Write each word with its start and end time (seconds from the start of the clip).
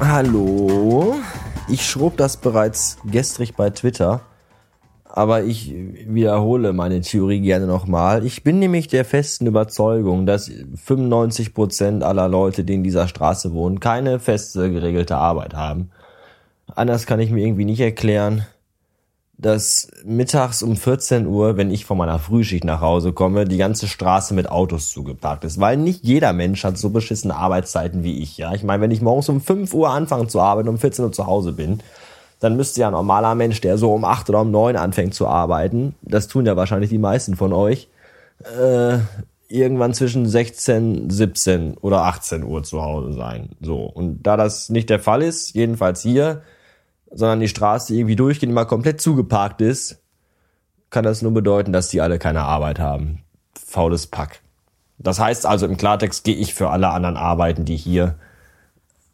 Hallo, 0.00 1.16
ich 1.68 1.84
schrob 1.84 2.16
das 2.16 2.36
bereits 2.36 2.98
gestrig 3.04 3.56
bei 3.56 3.70
Twitter, 3.70 4.20
aber 5.04 5.42
ich 5.42 5.74
wiederhole 5.74 6.72
meine 6.72 7.00
Theorie 7.00 7.40
gerne 7.40 7.66
nochmal. 7.66 8.24
Ich 8.24 8.44
bin 8.44 8.60
nämlich 8.60 8.86
der 8.86 9.04
festen 9.04 9.46
Überzeugung, 9.48 10.24
dass 10.24 10.48
95 10.84 11.52
Prozent 11.52 12.04
aller 12.04 12.28
Leute, 12.28 12.62
die 12.62 12.74
in 12.74 12.84
dieser 12.84 13.08
Straße 13.08 13.52
wohnen, 13.52 13.80
keine 13.80 14.20
feste 14.20 14.70
geregelte 14.70 15.16
Arbeit 15.16 15.54
haben. 15.54 15.90
Anders 16.74 17.06
kann 17.06 17.20
ich 17.20 17.30
mir 17.30 17.44
irgendwie 17.44 17.64
nicht 17.64 17.80
erklären 17.80 18.46
dass 19.38 19.88
mittags 20.04 20.64
um 20.64 20.76
14 20.76 21.26
Uhr, 21.26 21.56
wenn 21.56 21.70
ich 21.70 21.84
von 21.84 21.96
meiner 21.96 22.18
Frühschicht 22.18 22.64
nach 22.64 22.80
Hause 22.80 23.12
komme, 23.12 23.44
die 23.44 23.56
ganze 23.56 23.86
Straße 23.86 24.34
mit 24.34 24.50
Autos 24.50 24.90
zugeparkt 24.90 25.44
ist. 25.44 25.60
Weil 25.60 25.76
nicht 25.76 26.02
jeder 26.02 26.32
Mensch 26.32 26.64
hat 26.64 26.76
so 26.76 26.90
beschissene 26.90 27.36
Arbeitszeiten 27.36 28.02
wie 28.02 28.20
ich. 28.20 28.36
Ja, 28.36 28.52
Ich 28.52 28.64
meine, 28.64 28.82
wenn 28.82 28.90
ich 28.90 29.00
morgens 29.00 29.28
um 29.28 29.40
5 29.40 29.72
Uhr 29.74 29.90
anfange 29.90 30.26
zu 30.26 30.40
arbeiten 30.40 30.68
und 30.68 30.74
um 30.74 30.80
14 30.80 31.04
Uhr 31.04 31.12
zu 31.12 31.26
Hause 31.26 31.52
bin, 31.52 31.78
dann 32.40 32.56
müsste 32.56 32.80
ja 32.80 32.88
ein 32.88 32.92
normaler 32.92 33.36
Mensch, 33.36 33.60
der 33.60 33.78
so 33.78 33.94
um 33.94 34.04
8 34.04 34.28
oder 34.28 34.40
um 34.40 34.50
9 34.50 34.76
anfängt 34.76 35.14
zu 35.14 35.28
arbeiten, 35.28 35.94
das 36.02 36.26
tun 36.26 36.46
ja 36.46 36.56
wahrscheinlich 36.56 36.90
die 36.90 36.98
meisten 36.98 37.36
von 37.36 37.52
euch, 37.52 37.88
äh, 38.60 38.98
irgendwann 39.48 39.94
zwischen 39.94 40.28
16, 40.28 41.10
17 41.10 41.74
oder 41.78 42.04
18 42.04 42.42
Uhr 42.42 42.64
zu 42.64 42.82
Hause 42.82 43.12
sein. 43.12 43.50
So. 43.60 43.84
Und 43.84 44.24
da 44.24 44.36
das 44.36 44.68
nicht 44.68 44.90
der 44.90 45.00
Fall 45.00 45.22
ist, 45.22 45.54
jedenfalls 45.54 46.02
hier, 46.02 46.42
sondern 47.10 47.40
die 47.40 47.48
Straße 47.48 47.94
irgendwie 47.94 48.16
durchgehend 48.16 48.52
immer 48.52 48.66
komplett 48.66 49.00
zugeparkt 49.00 49.60
ist, 49.60 50.02
kann 50.90 51.04
das 51.04 51.22
nur 51.22 51.32
bedeuten, 51.32 51.72
dass 51.72 51.88
die 51.88 52.00
alle 52.00 52.18
keine 52.18 52.42
Arbeit 52.42 52.78
haben. 52.78 53.24
Faules 53.54 54.06
Pack. 54.06 54.40
Das 54.98 55.20
heißt 55.20 55.46
also 55.46 55.66
im 55.66 55.76
Klartext 55.76 56.24
gehe 56.24 56.34
ich 56.34 56.54
für 56.54 56.70
alle 56.70 56.88
anderen 56.88 57.16
Arbeiten, 57.16 57.64
die 57.64 57.76
hier 57.76 58.16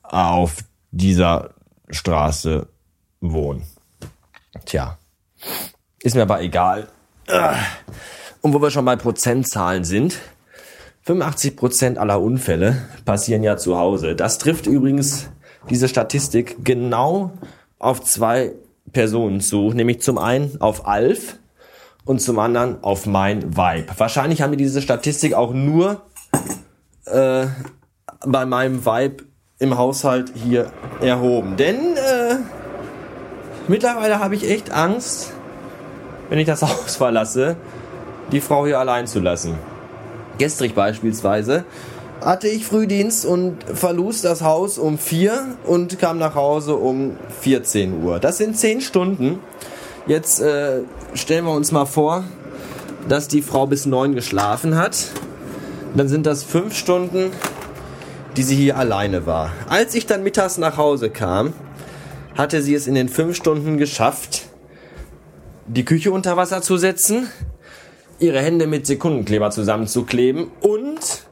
auf 0.03 0.59
dieser 0.91 1.51
Straße 1.91 2.69
wohnen. 3.21 3.65
Tja, 4.65 4.99
ist 6.03 6.15
mir 6.15 6.23
aber 6.23 6.41
egal. 6.41 6.89
Und 8.41 8.55
wo 8.55 8.63
wir 8.63 8.71
schon 8.71 8.85
bei 8.85 8.97
Prozentzahlen 8.97 9.85
sind, 9.85 10.19
85 11.03 11.57
Prozent 11.57 11.99
aller 11.99 12.21
Unfälle 12.21 12.89
passieren 13.05 13.43
ja 13.43 13.57
zu 13.57 13.77
Hause. 13.77 14.15
Das 14.15 14.39
trifft 14.39 14.67
übrigens 14.67 15.29
diese 15.69 15.89
Statistik 15.89 16.65
genau 16.65 17.33
auf 17.85 18.03
zwei 18.03 18.53
Personen 18.93 19.41
zu, 19.41 19.73
nämlich 19.73 20.01
zum 20.01 20.19
einen 20.19 20.61
auf 20.61 20.87
Alf 20.87 21.39
und 22.05 22.21
zum 22.21 22.39
anderen 22.39 22.83
auf 22.83 23.07
mein 23.07 23.57
Vibe. 23.57 23.87
Wahrscheinlich 23.97 24.43
haben 24.43 24.51
wir 24.51 24.59
diese 24.59 24.83
Statistik 24.83 25.35
auch 25.35 25.53
nur 25.53 26.03
äh, 27.07 27.47
bei 28.27 28.47
meinem 28.47 28.85
Vibe 28.85 29.25
im 29.59 29.77
Haushalt 29.77 30.33
hier 30.35 30.71
erhoben. 31.01 31.57
Denn 31.57 31.77
äh, 31.97 32.37
mittlerweile 33.69 34.19
habe 34.19 34.35
ich 34.35 34.49
echt 34.51 34.71
Angst, 34.71 35.33
wenn 36.31 36.39
ich 36.39 36.47
das 36.47 36.63
Haus 36.63 36.97
verlasse, 36.97 37.57
die 38.33 38.41
Frau 38.41 38.67
hier 38.67 38.79
allein 38.79 39.07
zu 39.07 39.21
lassen. 39.21 39.59
Gestrig 40.39 40.75
beispielsweise 40.75 41.65
hatte 42.25 42.49
ich 42.49 42.65
Frühdienst 42.65 43.27
und 43.27 43.63
verließ 43.63 44.23
das 44.23 44.43
Haus 44.43 44.79
um 44.79 44.97
vier 44.97 45.57
und 45.65 45.99
kam 45.99 46.19
nach 46.19 46.35
Hause 46.35 46.77
um 46.77 47.17
14 47.43 48.03
Uhr. 48.03 48.19
Das 48.19 48.39
sind 48.39 48.59
zehn 48.59 48.81
Stunden. 48.81 49.41
Jetzt 50.07 50.41
äh, 50.41 50.81
stellen 51.13 51.45
wir 51.45 51.53
uns 51.53 51.71
mal 51.71 51.85
vor, 51.85 52.25
dass 53.09 53.29
die 53.29 53.43
Frau 53.43 53.67
bis 53.67 53.85
neun 53.85 54.15
geschlafen 54.15 54.77
hat. 54.77 54.97
Dann 55.95 56.09
sind 56.09 56.25
das 56.25 56.43
fünf 56.43 56.75
Stunden, 56.75 57.31
die 58.39 58.43
sie 58.43 58.57
hier 58.57 58.79
alleine 58.79 59.27
war. 59.27 59.53
Als 59.69 59.95
ich 59.95 60.07
dann 60.07 60.23
mittags 60.23 60.57
nach 60.57 60.79
Hause 60.79 61.11
kam, 61.11 61.53
hatte 62.35 62.63
sie 62.63 62.75
es 62.75 62.87
in 62.87 62.95
den 62.95 63.11
fünf 63.11 63.37
Stunden 63.37 63.77
geschafft, 63.77 64.47
die 65.67 65.85
Küche 65.85 66.11
unter 66.11 66.37
Wasser 66.37 66.63
zu 66.63 66.79
setzen, 66.79 67.29
ihre 68.19 68.41
Hände 68.41 68.67
mit 68.67 68.87
Sekundenkleber 68.87 69.51
zusammenzukleben 69.51 70.51
und 70.61 71.24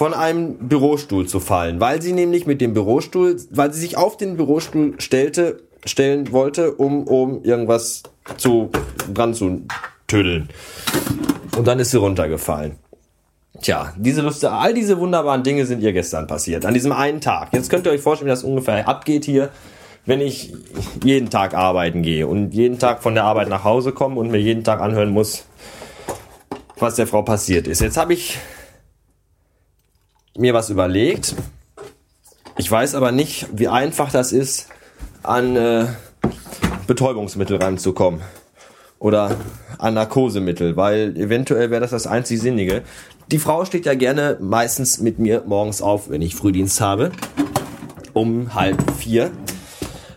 von 0.00 0.14
einem 0.14 0.54
Bürostuhl 0.66 1.26
zu 1.26 1.40
fallen, 1.40 1.78
weil 1.78 2.00
sie 2.00 2.14
nämlich 2.14 2.46
mit 2.46 2.62
dem 2.62 2.72
Bürostuhl, 2.72 3.36
weil 3.50 3.70
sie 3.74 3.80
sich 3.80 3.98
auf 3.98 4.16
den 4.16 4.38
Bürostuhl 4.38 4.94
stellte, 4.96 5.60
stellen 5.84 6.32
wollte, 6.32 6.72
um, 6.72 7.06
um 7.06 7.44
irgendwas 7.44 8.04
zu 8.38 8.70
dran 9.12 9.34
zu 9.34 9.60
tüdeln. 10.06 10.48
Und 11.54 11.66
dann 11.66 11.78
ist 11.80 11.90
sie 11.90 11.98
runtergefallen. 11.98 12.76
Tja, 13.60 13.92
diese 13.98 14.22
Lust, 14.22 14.42
all 14.42 14.72
diese 14.72 14.98
wunderbaren 14.98 15.42
Dinge 15.42 15.66
sind 15.66 15.82
ihr 15.82 15.92
gestern 15.92 16.26
passiert, 16.26 16.64
an 16.64 16.72
diesem 16.72 16.92
einen 16.92 17.20
Tag. 17.20 17.52
Jetzt 17.52 17.68
könnt 17.68 17.84
ihr 17.84 17.92
euch 17.92 18.00
vorstellen, 18.00 18.28
wie 18.28 18.32
das 18.32 18.42
ungefähr 18.42 18.88
abgeht 18.88 19.26
hier, 19.26 19.50
wenn 20.06 20.22
ich 20.22 20.54
jeden 21.04 21.28
Tag 21.28 21.52
arbeiten 21.52 22.00
gehe 22.00 22.26
und 22.26 22.54
jeden 22.54 22.78
Tag 22.78 23.02
von 23.02 23.12
der 23.12 23.24
Arbeit 23.24 23.50
nach 23.50 23.64
Hause 23.64 23.92
komme 23.92 24.18
und 24.18 24.30
mir 24.30 24.40
jeden 24.40 24.64
Tag 24.64 24.80
anhören 24.80 25.10
muss, 25.10 25.44
was 26.78 26.94
der 26.94 27.06
Frau 27.06 27.20
passiert 27.20 27.68
ist. 27.68 27.82
Jetzt 27.82 27.98
habe 27.98 28.14
ich 28.14 28.38
mir 30.36 30.54
was 30.54 30.70
überlegt. 30.70 31.34
Ich 32.56 32.70
weiß 32.70 32.94
aber 32.94 33.12
nicht, 33.12 33.46
wie 33.52 33.68
einfach 33.68 34.10
das 34.10 34.32
ist, 34.32 34.68
an 35.22 35.56
äh, 35.56 35.86
Betäubungsmittel 36.86 37.56
ranzukommen. 37.56 38.20
Oder 38.98 39.36
an 39.78 39.94
Narkosemittel, 39.94 40.76
weil 40.76 41.16
eventuell 41.16 41.70
wäre 41.70 41.80
das 41.80 41.90
das 41.90 42.06
einzig 42.06 42.40
Sinnige. 42.40 42.82
Die 43.30 43.38
Frau 43.38 43.64
steht 43.64 43.86
ja 43.86 43.94
gerne 43.94 44.36
meistens 44.40 45.00
mit 45.00 45.18
mir 45.18 45.44
morgens 45.46 45.80
auf, 45.80 46.10
wenn 46.10 46.20
ich 46.20 46.34
Frühdienst 46.34 46.80
habe. 46.80 47.12
Um 48.12 48.54
halb 48.54 48.92
vier. 48.98 49.30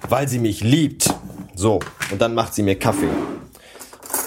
Weil 0.10 0.28
sie 0.28 0.40
mich 0.40 0.62
liebt. 0.62 1.14
So, 1.56 1.80
und 2.12 2.22
dann 2.22 2.34
macht 2.34 2.54
sie 2.54 2.64
mir 2.64 2.78
Kaffee. 2.78 3.08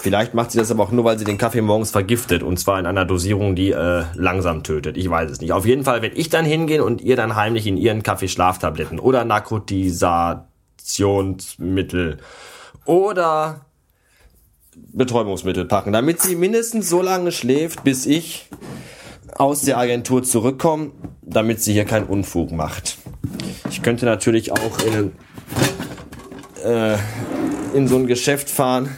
Vielleicht 0.07 0.33
macht 0.33 0.51
sie 0.51 0.57
das 0.57 0.71
aber 0.71 0.83
auch 0.83 0.91
nur, 0.93 1.03
weil 1.03 1.19
sie 1.19 1.25
den 1.25 1.37
Kaffee 1.37 1.59
morgens 1.59 1.91
vergiftet 1.91 2.41
und 2.41 2.57
zwar 2.57 2.79
in 2.79 2.85
einer 2.85 3.03
Dosierung, 3.03 3.57
die 3.57 3.71
äh, 3.71 4.05
langsam 4.15 4.63
tötet. 4.63 4.95
Ich 4.95 5.09
weiß 5.09 5.29
es 5.29 5.41
nicht. 5.41 5.51
Auf 5.51 5.65
jeden 5.65 5.83
Fall 5.83 6.01
werde 6.01 6.15
ich 6.15 6.29
dann 6.29 6.45
hingehen 6.45 6.79
und 6.79 7.01
ihr 7.01 7.17
dann 7.17 7.35
heimlich 7.35 7.67
in 7.67 7.75
ihren 7.75 8.03
Kaffee 8.03 8.29
Schlaftabletten 8.29 8.99
oder 8.99 9.25
Narkotisationsmittel 9.25 12.19
oder 12.85 13.65
Betäubungsmittel 14.93 15.65
packen, 15.65 15.91
damit 15.91 16.21
sie 16.21 16.37
mindestens 16.37 16.87
so 16.87 17.01
lange 17.01 17.33
schläft, 17.33 17.83
bis 17.83 18.05
ich 18.05 18.47
aus 19.35 19.63
der 19.63 19.77
Agentur 19.77 20.23
zurückkomme, 20.23 20.91
damit 21.21 21.61
sie 21.61 21.73
hier 21.73 21.83
keinen 21.83 22.05
Unfug 22.05 22.53
macht. 22.53 22.97
Ich 23.69 23.81
könnte 23.81 24.05
natürlich 24.05 24.53
auch 24.53 24.79
in, 24.85 25.11
äh, 26.63 26.95
in 27.73 27.89
so 27.89 27.97
ein 27.97 28.07
Geschäft 28.07 28.49
fahren, 28.49 28.89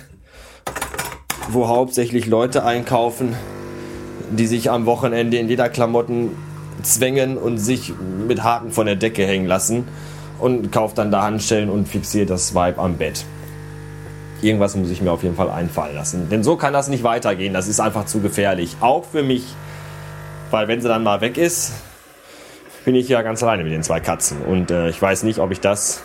wo 1.54 1.68
hauptsächlich 1.68 2.26
Leute 2.28 2.64
einkaufen, 2.64 3.36
die 4.32 4.48
sich 4.48 4.70
am 4.70 4.86
Wochenende 4.86 5.38
in 5.38 5.48
Lederklamotten 5.48 6.32
zwängen 6.84 7.38
und 7.38 7.58
sich 7.58 7.94
mit 8.28 8.44
Haken 8.44 8.72
von 8.72 8.86
der 8.86 8.96
Decke 8.96 9.26
hängen 9.26 9.48
lassen 9.48 9.88
und 10.40 10.72
kauft 10.72 10.98
dann 10.98 11.12
da 11.12 11.24
Handstellen 11.24 11.70
und 11.70 11.88
fixiert 11.88 12.30
das 12.30 12.54
Vibe 12.54 12.80
am 12.80 12.96
Bett. 12.98 13.26
Irgendwas 14.42 14.76
muss 14.76 14.90
ich 14.90 15.02
mir 15.02 15.12
auf 15.12 15.24
jeden 15.24 15.36
Fall 15.36 15.50
einfallen 15.50 15.96
lassen. 15.96 16.30
Denn 16.30 16.44
so 16.44 16.56
kann 16.56 16.72
das 16.72 16.88
nicht 16.88 17.04
weitergehen. 17.04 17.54
Das 17.54 17.68
ist 17.68 17.82
einfach 17.82 18.06
zu 18.06 18.22
gefährlich. 18.22 18.78
Auch 18.80 19.04
für 19.04 19.22
mich. 19.22 19.44
Weil 20.50 20.70
wenn 20.70 20.80
sie 20.80 20.88
dann 20.88 21.04
mal 21.04 21.20
weg 21.20 21.38
ist, 21.38 21.74
bin 22.86 22.96
ich 22.96 23.10
ja 23.10 23.22
ganz 23.22 23.44
alleine 23.44 23.64
mit 23.64 23.74
den 23.74 23.84
zwei 23.84 24.00
Katzen. 24.00 24.42
Und 24.44 24.72
äh, 24.72 24.88
ich 24.90 25.02
weiß 25.02 25.24
nicht, 25.24 25.40
ob 25.40 25.52
ich 25.52 25.60
das, 25.60 26.02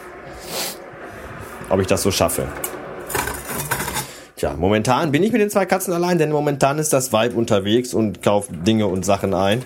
ob 1.68 1.80
ich 1.80 1.86
das 1.86 2.02
so 2.02 2.10
schaffe. 2.10 2.48
Tja, 4.44 4.56
momentan 4.58 5.10
bin 5.10 5.22
ich 5.22 5.32
mit 5.32 5.40
den 5.40 5.48
zwei 5.48 5.64
Katzen 5.64 5.94
allein, 5.94 6.18
denn 6.18 6.30
momentan 6.30 6.78
ist 6.78 6.92
das 6.92 7.14
Weib 7.14 7.34
unterwegs 7.34 7.94
und 7.94 8.20
kauft 8.20 8.50
Dinge 8.66 8.88
und 8.88 9.02
Sachen 9.02 9.32
ein. 9.32 9.64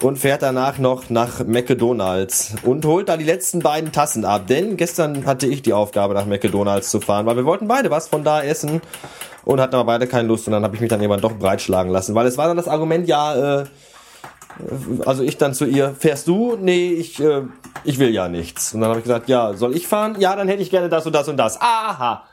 Und 0.00 0.16
fährt 0.16 0.40
danach 0.40 0.78
noch 0.78 1.10
nach 1.10 1.44
McDonalds 1.44 2.54
und 2.62 2.86
holt 2.86 3.10
da 3.10 3.18
die 3.18 3.26
letzten 3.26 3.58
beiden 3.58 3.92
Tassen 3.92 4.24
ab. 4.24 4.46
Denn 4.46 4.78
gestern 4.78 5.26
hatte 5.26 5.46
ich 5.46 5.60
die 5.60 5.74
Aufgabe, 5.74 6.14
nach 6.14 6.24
McDonalds 6.24 6.90
zu 6.90 7.02
fahren, 7.02 7.26
weil 7.26 7.36
wir 7.36 7.44
wollten 7.44 7.68
beide 7.68 7.90
was 7.90 8.08
von 8.08 8.24
da 8.24 8.42
essen 8.42 8.80
und 9.44 9.60
hatten 9.60 9.74
aber 9.74 9.84
beide 9.84 10.06
keine 10.06 10.26
Lust. 10.26 10.46
Und 10.46 10.54
dann 10.54 10.64
habe 10.64 10.74
ich 10.74 10.80
mich 10.80 10.88
dann 10.88 11.02
irgendwann 11.02 11.20
doch 11.20 11.34
breitschlagen 11.34 11.92
lassen, 11.92 12.14
weil 12.14 12.26
es 12.26 12.38
war 12.38 12.48
dann 12.48 12.56
das 12.56 12.68
Argument, 12.68 13.06
ja, 13.06 13.60
äh, 13.60 13.64
also 15.04 15.22
ich 15.22 15.36
dann 15.36 15.52
zu 15.52 15.66
ihr, 15.66 15.94
fährst 15.98 16.26
du? 16.28 16.56
Nee, 16.58 16.92
ich, 16.92 17.20
äh, 17.20 17.42
ich 17.84 17.98
will 17.98 18.08
ja 18.08 18.30
nichts. 18.30 18.72
Und 18.72 18.80
dann 18.80 18.88
habe 18.88 19.00
ich 19.00 19.04
gesagt, 19.04 19.28
ja, 19.28 19.52
soll 19.52 19.76
ich 19.76 19.86
fahren? 19.86 20.16
Ja, 20.18 20.34
dann 20.34 20.48
hätte 20.48 20.62
ich 20.62 20.70
gerne 20.70 20.88
das 20.88 21.04
und 21.04 21.14
das 21.14 21.28
und 21.28 21.36
das. 21.36 21.60
Aha. 21.60 22.24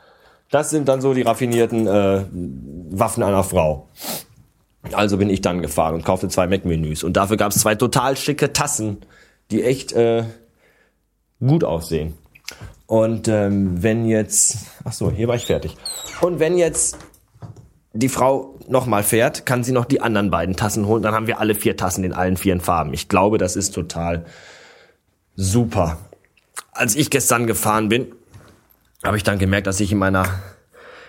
Das 0.50 0.70
sind 0.70 0.88
dann 0.88 1.00
so 1.00 1.14
die 1.14 1.22
raffinierten 1.22 1.86
äh, 1.86 2.24
Waffen 2.90 3.22
einer 3.22 3.44
Frau. 3.44 3.88
Also 4.92 5.16
bin 5.16 5.30
ich 5.30 5.40
dann 5.40 5.62
gefahren 5.62 5.94
und 5.94 6.04
kaufte 6.04 6.28
zwei 6.28 6.46
Mac-Menüs. 6.46 7.04
Und 7.04 7.16
dafür 7.16 7.36
gab 7.36 7.52
es 7.52 7.60
zwei 7.60 7.74
total 7.76 8.16
schicke 8.16 8.52
Tassen, 8.52 8.98
die 9.50 9.62
echt 9.62 9.92
äh, 9.92 10.24
gut 11.38 11.64
aussehen. 11.64 12.14
Und 12.86 13.28
ähm, 13.28 13.82
wenn 13.82 14.06
jetzt, 14.06 14.58
ach 14.84 14.92
so, 14.92 15.10
hier 15.12 15.28
war 15.28 15.36
ich 15.36 15.46
fertig. 15.46 15.76
Und 16.20 16.40
wenn 16.40 16.58
jetzt 16.58 16.98
die 17.92 18.08
Frau 18.08 18.58
nochmal 18.68 19.04
fährt, 19.04 19.46
kann 19.46 19.62
sie 19.62 19.72
noch 19.72 19.84
die 19.84 20.00
anderen 20.00 20.30
beiden 20.30 20.56
Tassen 20.56 20.86
holen. 20.86 21.02
Dann 21.02 21.14
haben 21.14 21.28
wir 21.28 21.38
alle 21.38 21.54
vier 21.54 21.76
Tassen 21.76 22.02
in 22.02 22.12
allen 22.12 22.36
vier 22.36 22.58
Farben. 22.60 22.92
Ich 22.92 23.08
glaube, 23.08 23.38
das 23.38 23.54
ist 23.54 23.72
total 23.72 24.24
super. 25.36 25.98
Als 26.72 26.96
ich 26.96 27.10
gestern 27.10 27.46
gefahren 27.46 27.88
bin, 27.88 28.12
habe 29.04 29.16
ich 29.16 29.22
dann 29.22 29.38
gemerkt, 29.38 29.66
dass 29.66 29.80
ich 29.80 29.92
in 29.92 29.98
meiner 29.98 30.26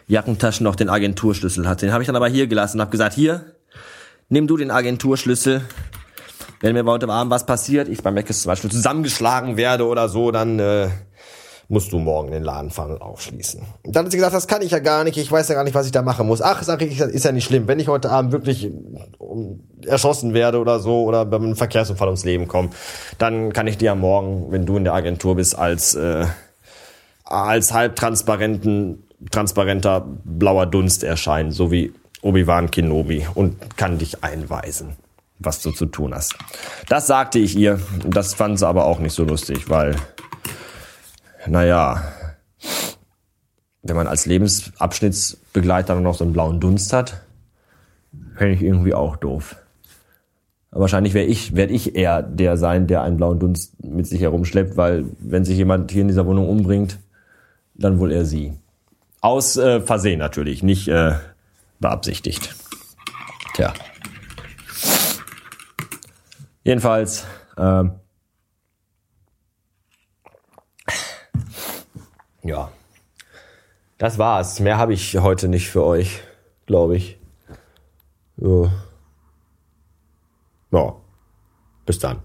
Jackentasche 0.08 0.64
noch 0.64 0.76
den 0.76 0.90
Agenturschlüssel 0.90 1.68
hatte. 1.68 1.86
Den 1.86 1.94
habe 1.94 2.04
ich 2.04 2.08
dann 2.08 2.16
aber 2.16 2.28
hier 2.28 2.48
gelassen 2.48 2.78
und 2.78 2.82
habe 2.82 2.92
gesagt, 2.92 3.14
hier, 3.14 3.46
nimm 4.30 4.48
du 4.48 4.58
den 4.58 4.72
Agenturschlüssel. 4.72 5.62
Wenn 6.62 6.74
mir 6.74 6.86
heute 6.86 7.10
Abend 7.10 7.32
was 7.32 7.46
passiert, 7.46 7.88
ich 7.88 8.04
beim 8.04 8.14
Meckes 8.14 8.44
zum 8.44 8.50
Beispiel 8.50 8.72
zusammengeschlagen 8.72 9.58
werde 9.58 9.88
oder 9.88 10.10
so, 10.10 10.32
dann 10.32 10.60
äh, 10.60 10.90
musst 11.72 11.92
du 11.92 12.00
morgen 12.00 12.32
den 12.32 12.44
Laden 12.44 12.72
aufschließen. 12.72 13.62
Und 13.84 13.96
dann 13.96 14.06
hat 14.06 14.12
sie 14.12 14.18
gesagt, 14.18 14.36
das 14.36 14.48
kann 14.48 14.62
ich 14.62 14.72
ja 14.72 14.80
gar 14.80 15.04
nicht, 15.04 15.18
ich 15.18 15.32
weiß 15.32 15.48
ja 15.48 15.56
gar 15.56 15.64
nicht, 15.64 15.74
was 15.74 15.86
ich 15.86 15.92
da 15.92 16.02
machen 16.02 16.28
muss. 16.28 16.42
Ach, 16.42 16.62
sag 16.64 16.82
ich, 16.82 17.00
ist 17.00 17.26
ja 17.26 17.32
nicht 17.32 17.46
schlimm. 17.46 17.68
Wenn 17.68 17.80
ich 17.80 17.88
heute 17.88 18.12
Abend 18.12 18.32
wirklich 18.32 18.70
erschossen 19.86 20.34
werde 20.34 20.60
oder 20.60 20.80
so 20.80 21.04
oder 21.04 21.26
beim 21.26 21.56
Verkehrsunfall 21.56 22.10
ums 22.10 22.26
Leben 22.26 22.48
komme, 22.48 22.70
dann 23.18 23.54
kann 23.54 23.68
ich 23.68 23.78
dir 23.78 23.86
ja 23.86 23.96
morgen, 23.96 24.52
wenn 24.52 24.66
du 24.66 24.78
in 24.78 24.84
der 24.84 24.94
Agentur 24.94 25.36
bist, 25.36 25.58
als 25.58 25.96
äh, 25.96 26.26
als 27.32 27.74
halbtransparenten 27.74 29.04
transparenter 29.30 30.06
blauer 30.24 30.66
Dunst 30.66 31.04
erscheinen, 31.04 31.52
so 31.52 31.72
wie 31.72 31.94
Obi-Wan 32.22 32.72
Kenobi 32.72 33.26
und 33.34 33.78
kann 33.78 33.98
dich 33.98 34.24
einweisen, 34.24 34.96
was 35.40 35.62
du 35.62 35.72
zu 35.72 35.86
tun 35.86 36.14
hast. 36.14 36.36
Das 36.90 37.08
sagte 37.08 37.40
ich 37.40 37.56
ihr, 37.56 37.80
das 38.06 38.34
fand 38.34 38.60
sie 38.60 38.68
aber 38.68 38.86
auch 38.86 39.00
nicht 39.00 39.14
so 39.14 39.24
lustig, 39.24 39.70
weil 39.70 39.96
naja, 41.48 42.04
wenn 43.84 43.96
man 43.96 44.08
als 44.08 44.26
Lebensabschnittsbegleiter 44.26 46.00
noch 46.00 46.16
so 46.16 46.24
einen 46.24 46.34
blauen 46.34 46.60
Dunst 46.60 46.94
hat, 46.94 47.22
fände 48.36 48.56
ich 48.56 48.62
irgendwie 48.62 48.94
auch 48.94 49.16
doof. 49.16 49.56
Wahrscheinlich 50.72 51.14
werde 51.14 51.30
ich, 51.30 51.56
werd 51.56 51.70
ich 51.70 51.96
eher 51.96 52.22
der 52.22 52.58
sein, 52.58 52.88
der 52.88 53.02
einen 53.02 53.18
blauen 53.18 53.40
Dunst 53.40 53.84
mit 53.84 54.08
sich 54.08 54.22
herumschleppt, 54.22 54.78
weil 54.78 55.06
wenn 55.20 55.44
sich 55.44 55.58
jemand 55.58 55.92
hier 55.92 56.02
in 56.02 56.08
dieser 56.08 56.26
Wohnung 56.26 56.48
umbringt, 56.48 56.98
dann 57.82 58.00
wohl 58.00 58.12
eher 58.12 58.26
sie. 58.26 58.54
Aus 59.22 59.58
äh, 59.58 59.82
Versehen 59.82 60.20
natürlich, 60.20 60.64
nicht 60.64 60.88
äh, 60.88 61.16
beabsichtigt. 61.80 62.56
Tja. 63.54 63.74
Jedenfalls, 66.64 67.26
ähm, 67.58 67.94
Ja. 72.44 72.72
Das 73.98 74.18
war's. 74.18 74.60
Mehr 74.60 74.78
habe 74.78 74.94
ich 74.94 75.18
heute 75.18 75.48
nicht 75.48 75.70
für 75.70 75.84
euch, 75.84 76.22
glaube 76.66 76.98
ich. 76.98 77.18
Ja. 78.38 78.72
ja. 80.72 80.96
Bis 81.86 82.00
dann. 82.00 82.22